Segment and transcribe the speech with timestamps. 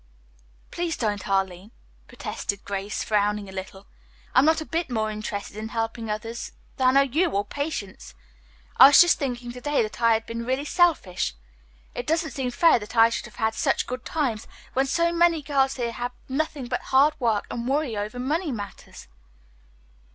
[0.71, 1.69] "Please don't, Arline,"
[2.07, 3.85] protested Grace, frowning a little.
[4.33, 8.15] "I'm not a bit more interested in helping others than are you or Patience.
[8.77, 11.35] I was just thinking to day that I had really been selfish.
[11.93, 15.43] It doesn't seem fair that I should have had such good times when so many
[15.43, 19.07] girls here have nothing but hard work and worry over money matters."